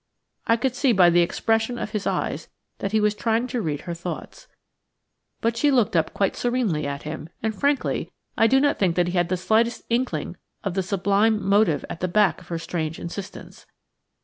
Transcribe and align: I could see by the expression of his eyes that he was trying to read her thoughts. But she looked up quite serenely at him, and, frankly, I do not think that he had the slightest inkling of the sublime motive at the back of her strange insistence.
I 0.47 0.57
could 0.57 0.73
see 0.75 0.93
by 0.93 1.11
the 1.11 1.21
expression 1.21 1.77
of 1.77 1.91
his 1.91 2.07
eyes 2.07 2.47
that 2.79 2.91
he 2.91 2.99
was 2.99 3.13
trying 3.13 3.45
to 3.45 3.61
read 3.61 3.81
her 3.81 3.93
thoughts. 3.93 4.47
But 5.41 5.55
she 5.55 5.69
looked 5.69 5.95
up 5.95 6.11
quite 6.11 6.35
serenely 6.35 6.87
at 6.87 7.03
him, 7.03 7.29
and, 7.43 7.53
frankly, 7.53 8.11
I 8.35 8.47
do 8.47 8.59
not 8.59 8.79
think 8.79 8.95
that 8.95 9.09
he 9.09 9.13
had 9.15 9.29
the 9.29 9.37
slightest 9.37 9.83
inkling 9.91 10.37
of 10.63 10.73
the 10.73 10.81
sublime 10.81 11.47
motive 11.47 11.85
at 11.87 11.99
the 11.99 12.07
back 12.07 12.41
of 12.41 12.47
her 12.47 12.57
strange 12.57 12.97
insistence. 12.97 13.67